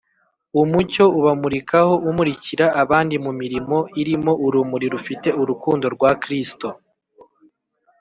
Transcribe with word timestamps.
Umucyo 0.61 1.05
ubamurikaho 1.19 1.93
umurikira 2.09 2.65
abandi 2.81 3.15
mu 3.25 3.31
mirimo 3.41 3.77
irimo 4.01 4.31
urumuri 4.45 4.85
rufite 4.93 5.27
urukundo 5.41 5.85
rwa 5.95 6.11
Kristo. 6.21 6.67